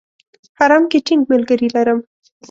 [0.57, 1.95] حرم کې ټینګ ملګري لري.